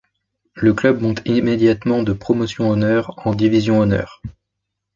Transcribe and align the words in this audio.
Le 0.55 0.73
club 0.73 0.99
monte 0.99 1.21
immédiatement 1.25 2.01
de 2.01 2.11
Promotion 2.13 2.67
Honneur 2.71 3.13
en 3.23 3.35
Division 3.35 3.77
Honneur. 3.81 4.19